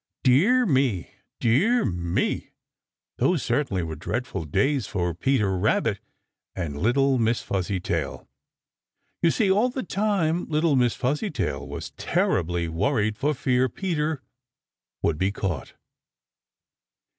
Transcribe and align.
Dear 0.23 0.65
me, 0.65 1.11
dear 1.39 1.85
me, 1.85 2.49
those 3.19 3.43
certainly 3.43 3.83
were 3.83 3.95
dreadful 3.95 4.45
days 4.45 4.87
for 4.87 5.13
Peter 5.13 5.55
Rabbit 5.55 5.99
and 6.55 6.75
little 6.79 7.19
Miss 7.19 7.43
Fuzzytail. 7.43 8.27
You 9.21 9.29
see, 9.29 9.51
all 9.51 9.69
the 9.69 9.83
time 9.83 10.45
little 10.45 10.75
Miss 10.75 10.95
Fuzzytail 10.95 11.67
was 11.67 11.91
terribly 11.97 12.67
worried 12.67 13.15
for 13.15 13.35
fear 13.35 13.69
Peter 13.69 14.23
would 15.03 15.19
be 15.19 15.31
caught. 15.31 15.75